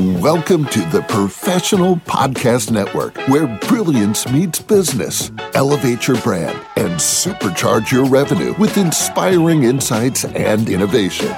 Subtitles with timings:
[0.00, 5.30] Welcome to the Professional Podcast Network, where brilliance meets business.
[5.52, 11.30] Elevate your brand and supercharge your revenue with inspiring insights and innovation.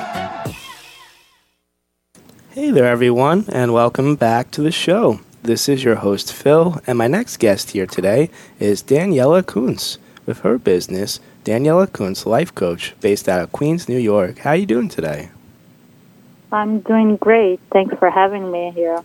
[2.51, 5.19] Hey there, everyone, and welcome back to the show.
[5.43, 10.43] This is your host, Phil, and my next guest here today is Daniela Kuntz with
[10.43, 14.39] her business, Daniela Kuntz Life Coach, based out of Queens, New York.
[14.39, 15.32] How are you doing today?
[16.53, 17.61] I'm doing great.
[17.73, 19.03] Thanks for having me here.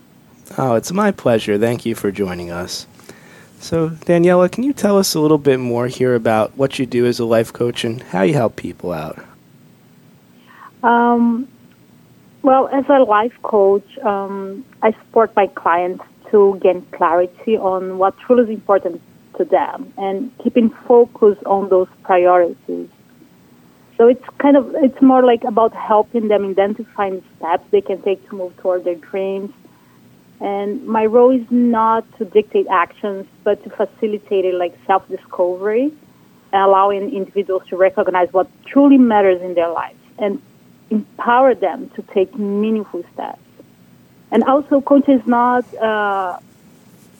[0.56, 1.58] Oh, it's my pleasure.
[1.58, 2.86] Thank you for joining us.
[3.60, 7.06] So, Daniela, can you tell us a little bit more here about what you do
[7.06, 9.18] as a life coach and how you help people out?
[10.82, 11.48] Um,
[12.42, 18.16] well, as a life coach, um, I support my clients to gain clarity on what
[18.18, 19.02] truly is important
[19.38, 22.88] to them and keeping focus on those priorities.
[23.98, 28.00] So it's kind of it's more like about helping them identify the steps they can
[28.02, 29.52] take to move toward their dreams.
[30.40, 35.92] And my role is not to dictate actions, but to facilitate it like self-discovery,
[36.52, 40.40] allowing individuals to recognize what truly matters in their lives and
[40.90, 43.40] empower them to take meaningful steps.
[44.30, 46.38] And also, coach is not uh,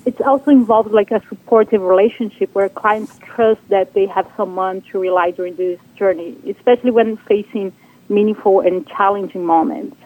[0.08, 4.98] it's also involved like a supportive relationship where clients trust that they have someone to
[4.98, 7.74] rely during this journey, especially when facing
[8.08, 9.98] meaningful and challenging moments.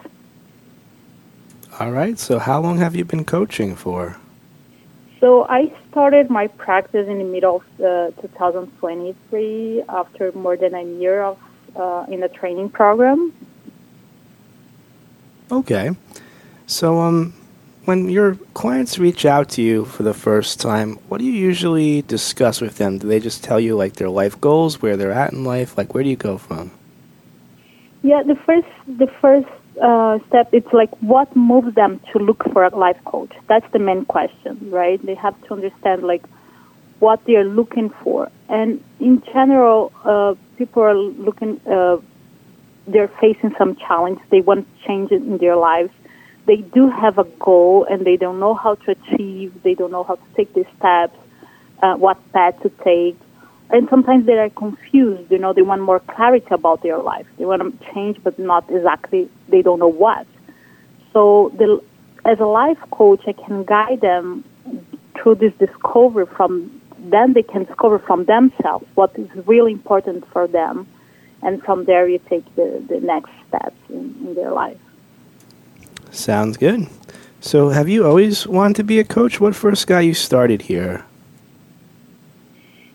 [1.79, 2.19] All right.
[2.19, 4.17] So, how long have you been coaching for?
[5.21, 10.83] So, I started my practice in the middle of uh, 2023 after more than a
[10.83, 11.39] year of
[11.77, 13.33] uh, in a training program.
[15.53, 15.93] Okay.
[16.67, 17.35] So, um,
[17.85, 22.03] when your clients reach out to you for the first time, what do you usually
[22.03, 22.99] discuss with them?
[22.99, 25.77] Do they just tell you like their life goals, where they're at in life?
[25.77, 26.71] Like, where do you go from?
[28.03, 29.47] Yeah, the first the first
[29.81, 33.33] uh, step it's like what moves them to look for a life coach.
[33.49, 35.05] That's the main question, right?
[35.05, 36.25] They have to understand like
[36.99, 41.61] what they are looking for, and in general, uh, people are looking.
[41.67, 41.99] Uh,
[42.89, 44.19] they're facing some challenge.
[44.31, 45.93] They want change in their lives
[46.47, 50.05] they do have a goal and they don't know how to achieve, they don't know
[50.05, 51.17] how to take the steps,
[51.83, 53.19] uh, what path to take.
[53.71, 57.27] And sometimes they are confused, you know, they want more clarity about their life.
[57.39, 60.27] They want to change, but not exactly, they don't know what.
[61.13, 61.83] So, the,
[62.25, 64.45] as a life coach, I can guide them
[65.17, 70.47] through this discovery from then they can discover from themselves what is really important for
[70.47, 70.87] them.
[71.43, 74.79] And from there, you take the, the next steps in, in their life.
[76.13, 76.87] Sounds good.
[77.41, 79.41] So, have you always wanted to be a coach?
[79.41, 81.05] What first got you started here?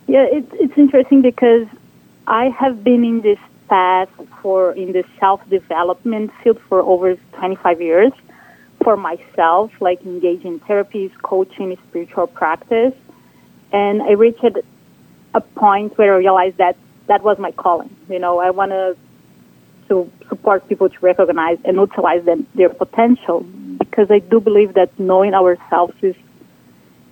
[0.08, 1.68] Yeah, it's it's interesting because
[2.28, 4.10] I have been in this path
[4.42, 8.14] for in the self development field for over 25 years
[8.84, 12.94] for myself, like engaging therapies, coaching, spiritual practice,
[13.74, 14.46] and I reached
[15.34, 17.94] a point where I realized that that was my calling.
[18.10, 18.96] You know, I want to
[19.90, 23.46] to support people to recognize and utilize them, their potential
[23.80, 26.16] because I do believe that knowing ourselves is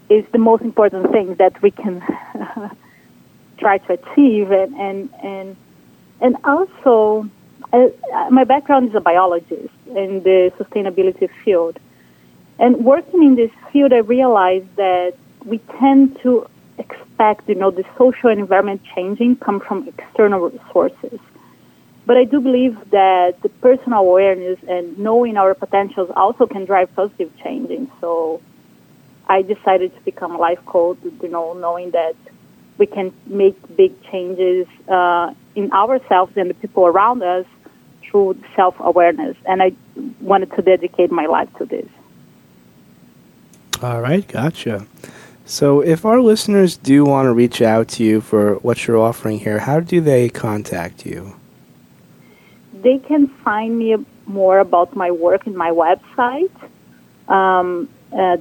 [0.07, 2.03] is the most important thing that we can
[3.57, 4.51] try to achieve.
[4.51, 5.55] And and and,
[6.21, 7.29] and also
[8.29, 11.79] my background is a biologist in the sustainability field.
[12.59, 15.13] And working in this field I realized that
[15.43, 16.47] we tend to
[16.77, 21.19] expect you know the social and environment changing come from external sources
[22.05, 26.95] but I do believe that the personal awareness and knowing our potentials also can drive
[26.95, 27.89] positive changing.
[27.99, 28.41] So
[29.27, 32.15] I decided to become a life coach, you know, knowing that
[32.77, 37.45] we can make big changes uh, in ourselves and the people around us
[38.03, 39.35] through self awareness.
[39.45, 39.71] And I
[40.21, 41.87] wanted to dedicate my life to this.
[43.81, 44.85] All right, gotcha.
[45.47, 49.39] So, if our listeners do want to reach out to you for what you're offering
[49.39, 51.35] here, how do they contact you?
[52.85, 53.95] They can find me
[54.27, 56.55] more about my work in my website,
[57.27, 58.37] um, uh,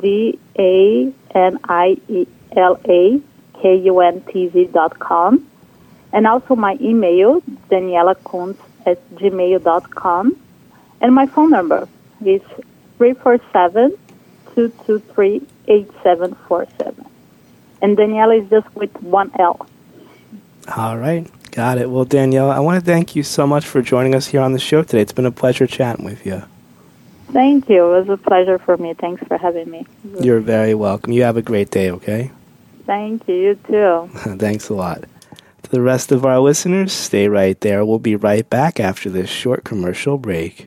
[0.00, 3.20] D A N I E L A
[3.60, 5.46] K U N T Z.com,
[6.12, 7.40] and also my email,
[7.70, 10.36] danielakuntz at gmail.com,
[11.00, 11.88] and my phone number
[12.24, 12.42] is
[12.98, 13.96] 347
[14.54, 17.06] 223 8747.
[17.82, 19.66] And Daniela is just with one L.
[20.76, 21.28] All right.
[21.50, 21.90] Got it.
[21.90, 24.60] Well, Danielle, I want to thank you so much for joining us here on the
[24.60, 25.00] show today.
[25.00, 26.42] It's been a pleasure chatting with you.
[27.32, 27.92] Thank you.
[27.92, 28.94] It was a pleasure for me.
[28.94, 29.86] Thanks for having me.
[30.20, 31.12] You're very welcome.
[31.12, 32.30] You have a great day, okay?
[32.86, 33.34] Thank you.
[33.34, 34.10] You too.
[34.38, 35.04] Thanks a lot.
[35.62, 37.84] To the rest of our listeners, stay right there.
[37.84, 40.66] We'll be right back after this short commercial break.